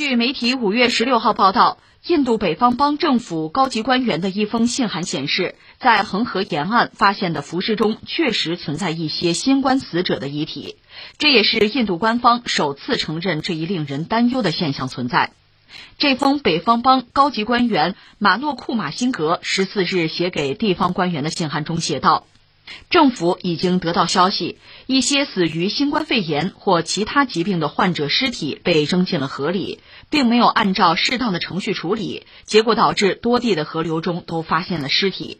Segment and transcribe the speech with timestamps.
[0.00, 10.76] 据媒体五月十六号报道，印度北方邦政府高级官员的一封信函显示，在恒河沿岸发现的浮尸中确实存在一些新冠死者的遗体，
[11.18, 15.32] 这也是印度官方首次承认这一令人担忧的现象存在。
[15.98, 22.24] 这封北方邦高级官员马诺库马辛格十四日写给地方官员的信函中写道。
[22.88, 29.80] 政府已经得到消息，一些死于新冠肺炎或其他疾病的患者尸体被扔进了河里，
[30.10, 35.38] 并没有按照适当的程序处理，结果导致多地的河流中都发现了尸体。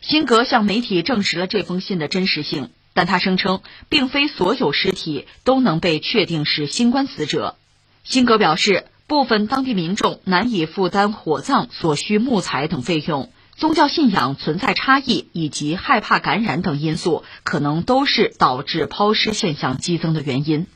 [0.00, 7.56] 辛格向媒体证实了这封信的真实性，但他声称，并非所有尸体都能被确定是新冠死者。
[8.04, 13.32] 辛格表示，部分当地民众难以负担火葬所需木材等费用。
[13.56, 20.66] 宗教信仰存在差异以及害怕感染等因素，可能都是导致抛尸现象激增的原因。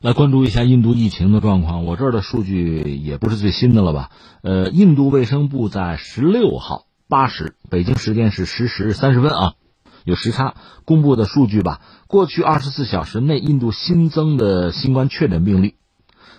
[0.00, 4.10] 来关注一下印度疫情的状况，我这儿的数据也不是最新的了吧？
[4.42, 9.54] 呃，印度卫生部在十六号八时，北京时间是十时三十分啊，
[10.04, 11.80] 有时差公布的数据吧。
[12.06, 15.74] 过去二十四小时内，印度新增的新冠确诊病例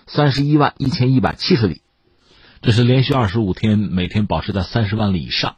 [0.06, 1.82] 三十一万一千一百七十例。
[2.62, 5.56] 这是连续二十五天每天保持在三十万例以上，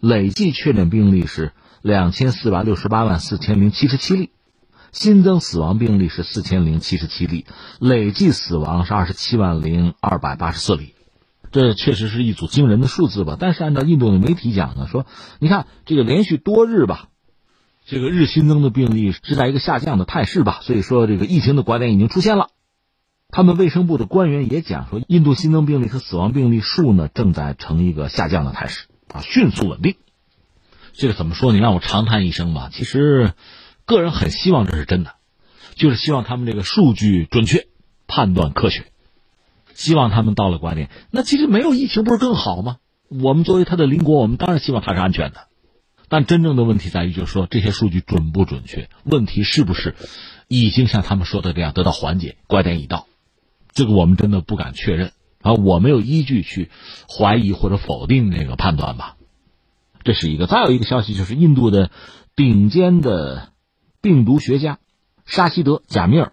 [0.00, 4.28] 累计确诊病例是两千四百六十八万四千零七十七例，
[4.92, 7.46] 新增死亡病例是四千零七十七例，
[7.78, 10.92] 累计死亡是二十七万零二百八十四例，
[11.52, 13.38] 这确实是一组惊人的数字吧？
[13.40, 15.06] 但是按照印度的媒体讲呢，说
[15.38, 17.08] 你看这个连续多日吧，
[17.86, 22.48] 这个日新增的病例是在一个下降的态势吧，所以说这个疫情的拐点已经出现了。
[23.32, 29.96] 他们卫生部的官员也讲说，印度新增病例和死亡病例数呢正在呈一个下降的态势啊，迅速稳定。
[30.92, 31.50] 这个怎么说？
[31.50, 32.68] 你让我长叹一声吧。
[32.70, 33.32] 其实，
[33.86, 35.14] 个人很希望这是真的，
[35.74, 37.68] 就是希望他们这个数据准确，
[38.06, 38.84] 判断科学。
[39.72, 40.90] 希望他们到了拐点。
[41.10, 42.76] 那其实没有疫情不是更好吗？
[43.08, 45.46] 我们作为他的邻国，我们当然希望它是安全的。
[46.10, 48.90] 但真正的问题在于，就是说这些数据准不准确？
[49.04, 49.94] 问题是不是
[50.48, 52.36] 已经像他们说的这样得到缓解？
[52.46, 53.06] 拐点已到。
[53.72, 56.70] 这个我们真的不敢确认啊，我没有依据去
[57.08, 59.16] 怀疑或者否定这个判断吧。
[60.04, 61.90] 这是一个，再有一个消息就是印度的
[62.34, 63.50] 顶尖的
[64.00, 64.78] 病毒学家
[65.24, 66.32] 沙希德贾米尔，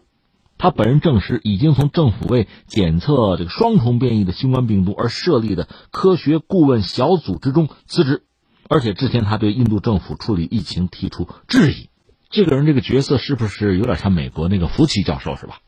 [0.58, 8.24] 他本人证实已经从政府为检测这个双重变异的新冠病毒而设立的科学顾问小组之中辞职，
[8.68, 11.90] 而且之前他对印度政府处理疫情提出质疑。
[12.30, 15.60] 这个人这个角色是不是有点像美国那个福奇教授是吧？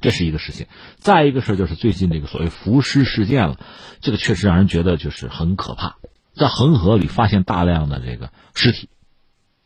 [0.00, 0.66] 这是一个事情，
[0.96, 3.58] 再一个事就是最近这个所谓浮尸事件了，
[4.00, 5.96] 这个确实让人觉得就是很可怕，
[6.34, 8.88] 在恒河里发现大量的这个尸体，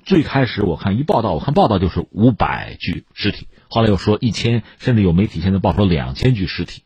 [0.05, 6.83] 最开始我看一报道，我看报道就是五百具尸体，后来又说一千，甚至有媒体现在报说两千具尸体，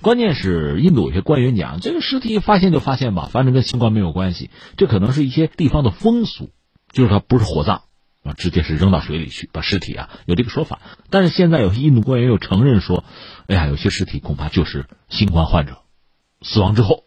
[0.00, 6.50] 关键是印度有些官员讲，这个尸体发现就发现吧，反正跟新冠没有关系，这可能是一些地方的风俗，
[6.92, 7.82] 就是它不是火葬。
[8.22, 10.80] 啊，直接是扔到水里去，把尸体啊，有这个说法。
[11.08, 13.04] 但是现在有些印度官员又承认说，
[13.46, 15.78] 哎呀，有些尸体恐怕就是新冠患者
[16.42, 17.04] 死亡之后，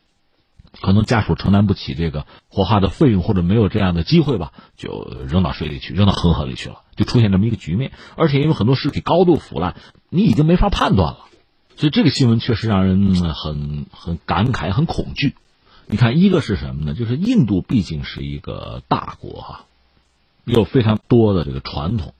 [0.81, 7.91] 可能家属承担不起这个火化的费用，或者没有这样的机会吧，就扔到水里去，扔到恒河里去了，就出现这么一个局面。
[8.15, 9.75] 而且因为很多尸体高度腐烂，
[10.09, 11.25] 你已经没法判断了。
[11.75, 15.35] 所以这个新闻确实让人很很感慨，很恐惧。
[15.85, 16.93] 你看，一个是什么呢？
[16.93, 19.65] 就是印度毕竟是一个大国哈。
[20.45, 22.13] 有非常多的这个传统，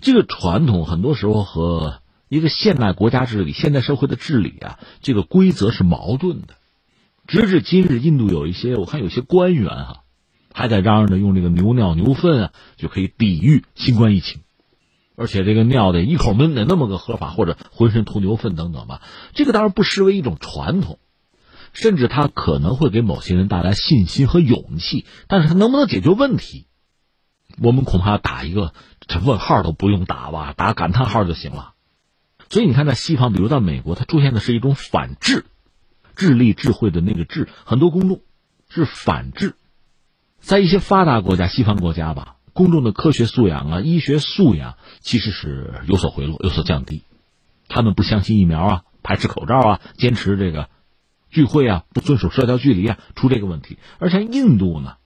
[0.00, 6.54] 这个传统很多时候和一个现代国家治理、现代社会的治理啊，这个规则是矛盾的。
[7.26, 10.02] 直至今日，印度有一些我看有些官员哈，
[10.52, 14.40] 还在嚷嚷着用这个牛尿、牛粪啊就可以抵御新冠疫情，
[15.16, 19.00] 而且这个尿得一口闷的那么个喝法，或者浑身涂牛粪等等吧，
[19.32, 20.98] 这个当然不失为一种传统，
[21.72, 26.66] 甚至它可能会给某些人带来信心和勇气，但是它能不能解决问题？
[27.60, 28.72] 我们恐怕打一个
[29.06, 31.74] 这问号都不用打吧，打感叹号就行了。
[32.50, 35.46] 所以你看，在西方，比如在美国，它出现的是一种反智、
[36.14, 38.20] 智力、智慧的那个智，很多公众
[38.68, 39.54] 是反智。
[40.40, 47.02] 在一些发达国家、西方国家吧，公众的科学素养啊、医学素养其实是有所回落、有所降低。
[47.66, 50.68] 他们不相信疫苗啊，排斥口罩啊，坚持这个
[51.30, 53.78] 聚会啊，不遵守社交距离啊，出这个问题。
[53.98, 54.96] 而像印度呢？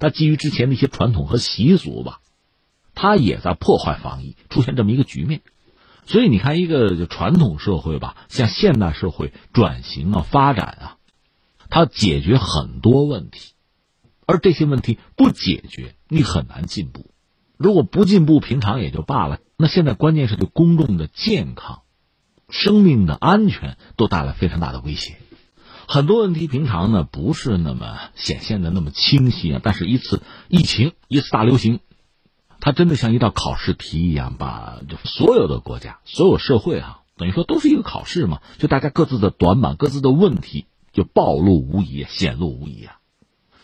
[0.00, 2.20] 它基于之前的一些传统和习俗吧，
[2.94, 5.42] 它也在破坏防疫，出现这么一个局面。
[6.06, 10.96] 所以你看，一个传统社会吧，向现代社会转型啊、发展啊，
[11.68, 13.52] 它解决很多问题，
[14.26, 17.12] 而这些问题不解决，你很难进步。
[17.56, 19.38] 如果不进步，平常也就罢了。
[19.56, 21.82] 那现在关键是对公众的健康
[22.48, 25.18] 生命的安全都带来非常大的威胁。
[25.92, 31.80] 很多问题平常呢不是那么显现的那么清晰啊，但是一次疫情，一次大流行，
[32.60, 42.98] 它真的像一道考试题一样，把就所有的国家、所有社会啊，等于说都是一个考试嘛，就大家各自的短板、各自的问题就暴露无遗、显露无遗啊。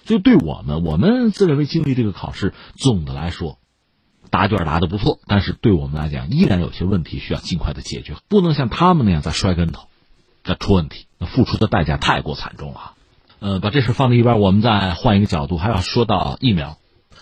[0.05, 3.61] 所以对我们，我们自认为经历这个考试，总的来说，
[4.31, 9.87] 答卷答的不错，但是对我们来讲，依然有些问题需要尽快的解决，不能像他们那样再摔跟头。
[10.43, 12.93] 再出问题，付出的代价太过惨重了。
[13.39, 16.79] 呃，把这事放在一边，我们再换一个角度，还要说到疫苗。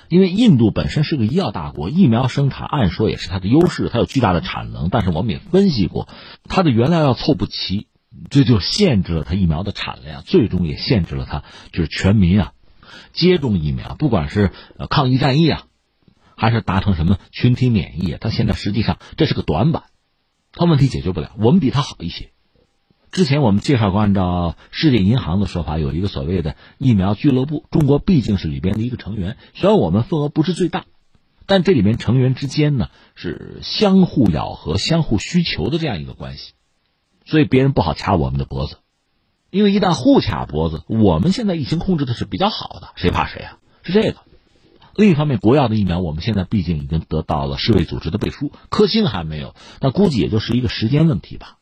[0.08, 4.90] 因为印度本身是个医药大国，疫苗生产按说也是它的优势，它有巨大的产能。
[4.90, 6.08] 但是我们也分析过，
[6.48, 7.88] 它的原料要凑不齐，
[8.30, 11.42] 这就限制了它疫苗的产量，最终也限制了它
[11.72, 12.52] 就是全民啊
[13.12, 15.62] 接种疫苗，不管是呃抗疫战役啊，
[16.36, 19.84] 还是达成什么群体免疫啊，它现在实际上这是个短板，
[20.52, 21.32] 它问题解决不了。
[21.38, 22.30] 我们比它好一些。
[23.14, 27.64] 之前我们介绍过，按照世界银行的说法，有一个所谓的疫苗俱乐部。
[27.70, 30.84] 中国毕竟是里边的一个成员，虽然我们份额不是最大，
[31.46, 36.54] 但这里面成员之间呢是相互咬合、相互需求的这样一个关系，
[37.24, 38.78] 所以别人不好掐我们的脖子，
[39.52, 43.58] 因为一旦互卡脖子，我们现在疫情控制的是比较好的，谁怕谁啊？
[43.84, 44.16] 是这个。
[44.96, 51.58] 另一方面，国药的疫苗，我们现在毕竟已经得到了世卫组织的背书，科兴还没有，那估计也就是一个时间问题吧。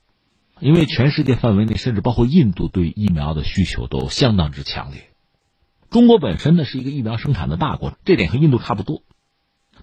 [0.63, 5.11] 因为全世界范围内，甚至包括印度，对疫苗的需求都相当之强烈。
[5.91, 9.03] 中国本身呢是一个疫苗生产的大国，这点和印度差不多。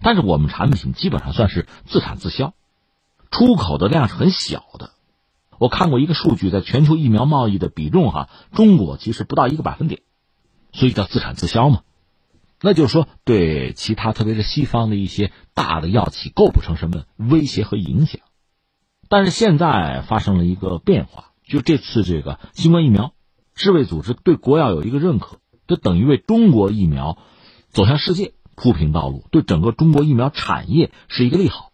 [0.01, 2.53] 但是我们产品基本上算是自产自销，
[3.29, 4.91] 出口的量是很小的。
[5.57, 9.99] 我看过一个数据，在全球疫苗贸易的比重，哈，中国其实不到一个百分点，
[10.71, 11.81] 所以叫自产自销嘛。
[12.61, 18.21] 那就是说，对其他特别是西方的一些大的药企构不成什么威胁和影响。
[19.09, 23.13] 但是现在发生了一个变化，就这次这个新冠疫苗，
[23.55, 27.17] 世卫组织对国药有一个认可，就等于为中国疫苗
[27.69, 31.71] 走向世界铺平道路，对整个中国疫苗产业是一个利好，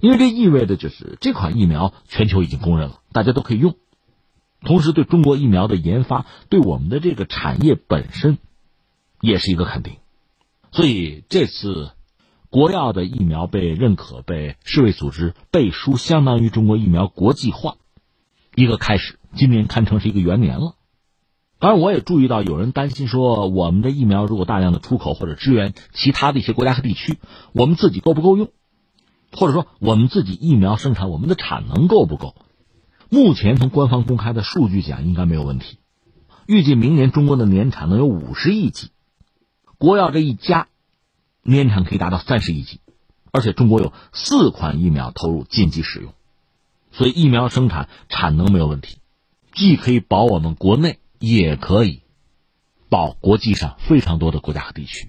[0.00, 3.76] 因为这意味着就是这款疫苗全球已经公认了，大家都可以用，
[4.60, 8.38] 同时对中国疫苗的研发，对我们的这个产业本身
[9.20, 9.98] 也是一个肯定，
[10.72, 11.92] 所以这次。
[12.50, 17.76] 国药的疫苗被认可，被世卫组织背书，相当于中国疫苗国际化
[18.56, 19.20] 一个开始。
[19.36, 20.74] 今年堪称是一个元年了。
[21.60, 27.18] 当然，我也注意到有人担心说，我们的疫苗如果大量的出口或者支援其他的一些国家和地区，
[27.52, 28.48] 我们自己够不够用？
[29.30, 32.34] 或者说，我们自己疫苗生产，我们的产能够不够？
[33.08, 35.78] 目前从官方公开的数据讲，应该没有问题。
[36.48, 38.88] 预计明年中国的年产能有五十亿剂，
[39.78, 40.66] 国药这一家。
[41.42, 42.80] 年产可以达到三十亿剂，
[43.32, 46.12] 而且中国有四款疫苗投入紧急使用，
[46.92, 48.98] 所以疫苗生产产能没有问题，
[49.52, 52.02] 既可以保我们国内，也可以
[52.88, 55.08] 保国际上非常多的国家和地区。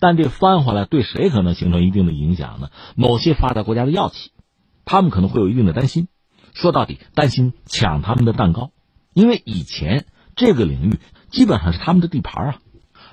[0.00, 2.70] 但这翻回来对谁可能形成一定的影响呢？
[2.94, 4.30] 某些发达国家的药企，
[4.84, 6.08] 他们可能会有一定的担心。
[6.54, 8.70] 说到底，担心抢他们的蛋糕，
[9.12, 10.98] 因为以前这个领域
[11.30, 12.60] 基本上是他们的地盘啊。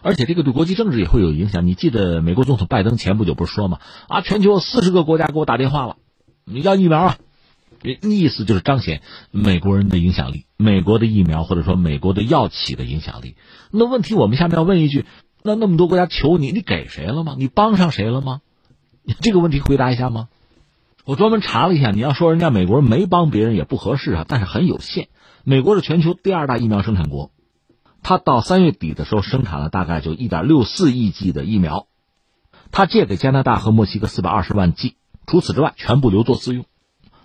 [0.06, 1.66] 而且这个对国际政治也会有影响。
[1.66, 3.80] 你记得美国总统拜登前不久不是说吗？
[4.08, 5.98] 啊，全球四十个国家给我打电话了，
[6.46, 7.18] 你要疫苗啊？
[8.04, 13.36] 意思就是彰显美国人的影响力，美国的疫苗或者说美国的药企的影响力。
[13.72, 15.06] 那问题我们下面要问一句：
[15.42, 17.36] 那那么多国家求你，你给谁了吗？
[17.40, 18.42] 你帮上谁了吗？
[19.22, 20.28] 这个问题回答一下吗？
[21.04, 25.08] 我专门查了一下，你要说人家美国人没帮别人也不合适啊，但是很有限。
[25.44, 27.32] 美国是全球第二大疫苗生产国。
[28.08, 31.88] 他到三月底的时候生产了大概就一点六四亿剂的疫苗，
[32.70, 34.94] 他借给加拿大和墨西哥四百二十万剂，
[35.26, 36.66] 除此之外全部留作自用。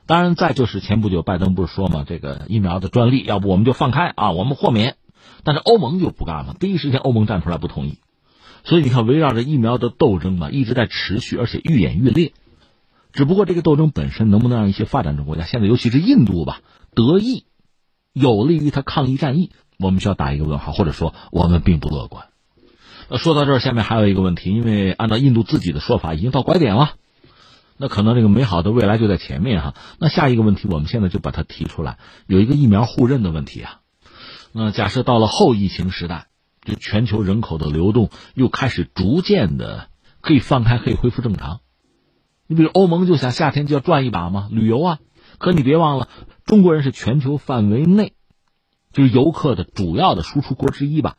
[0.07, 4.97] 当然，再就是前不久拜登不是说嘛，这个疫苗的专利要不我们就放开啊，我们豁免。
[5.45, 7.99] 但是欧盟就不干了，第一时间欧盟站出来不同意。
[8.65, 12.33] 所以你看，围绕着疫苗的斗争嘛，一直在持续，而且愈演愈烈。
[13.13, 16.63] 只不过这个斗争本身能不能让一些发展中国家，现在尤其是印度吧，
[16.95, 17.45] 得益，
[18.15, 19.51] 有利于他抗疫战役？
[19.81, 22.27] 我们需要打一个问号，或者说我们并不乐观。
[23.09, 26.93] 那说到这儿，下面还有一个问题，因为按照印度自己的说法，已经到拐点了，
[27.77, 29.75] 那可能这个美好的未来就在前面哈。
[29.99, 33.81] 那下一个问题，我们现在就把它提出来，有一个疫苗互认的问题啊。
[34.53, 36.27] 那假设到了后疫情时代，
[36.65, 39.89] 就全球人口的流动又开始逐渐的
[40.21, 41.61] 可以放开，可以恢复正常。
[42.47, 44.99] 你比如欧盟就想夏天就要赚一把嘛，旅游啊。
[45.39, 46.09] 可你别忘了，
[46.45, 48.13] 中国人是全球范围内。
[48.93, 51.17] 就是游客的主要的输出国之一吧，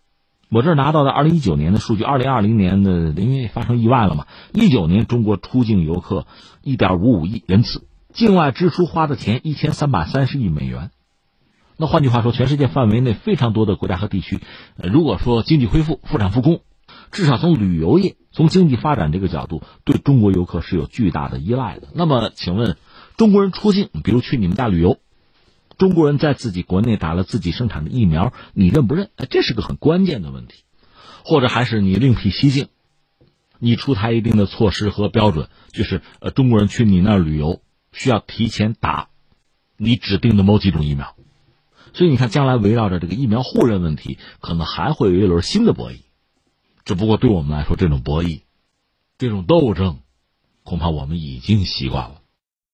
[0.50, 6.28] 我这儿拿到的二零一九年的数据，二零二零年的因为发生意外了嘛，一九年中国出境游客
[6.62, 10.92] 一点五五亿人次，境外支出花的钱一千三百三十亿美元。
[11.78, 14.40] 那换句话说，全世界范围内非常多的国家和地区，
[14.75, 16.62] 如果说经济恢复、复产复工，
[17.12, 21.88] 至少从旅游业、从经济发展这个角度，对中国游客是有巨大的依赖的。
[21.96, 22.75] 那么，请问
[23.18, 24.98] 中国人出境，比如去你们家旅游，
[25.82, 29.10] 中国人在自己国内打了自己生产的疫苗，你认不认？
[29.16, 30.64] 哎这是个很关键的问题。
[31.26, 32.68] 或者还是你另辟蹊径，
[33.58, 39.10] 你出台一定的措施和标准，就是呃，中国人去你那儿旅游需要提前打
[39.76, 41.16] 你指定的某几种疫苗。
[41.94, 46.02] 所以你看，将来围绕着这个疫苗互认问题，可能还会有一轮新的博弈。
[46.86, 48.42] 只不过对我们来说，这种博弈、
[49.18, 50.02] 这种斗争，
[50.62, 52.21] 恐怕我们已经习惯了。